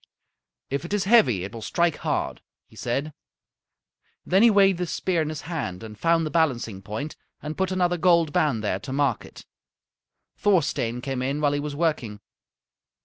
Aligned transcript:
"If 0.71 0.83
it 0.83 0.95
is 0.95 1.03
heavy 1.03 1.43
it 1.43 1.51
will 1.53 1.61
strike 1.61 1.97
hard," 1.97 2.41
he 2.65 2.75
said. 2.75 3.13
Then 4.25 4.41
he 4.41 4.49
weighed 4.49 4.79
the 4.79 4.87
spear 4.87 5.21
in 5.21 5.29
his 5.29 5.41
hand 5.41 5.83
and 5.83 5.95
found 5.95 6.25
the 6.25 6.31
balancing 6.31 6.81
point 6.81 7.15
and 7.39 7.55
put 7.55 7.71
another 7.71 7.97
gold 7.97 8.33
band 8.33 8.63
there 8.63 8.79
to 8.79 8.91
mark 8.91 9.25
it. 9.25 9.45
Thorstein 10.35 11.01
came 11.01 11.21
in 11.21 11.39
while 11.39 11.51
he 11.53 11.59
was 11.59 11.75
working. 11.75 12.19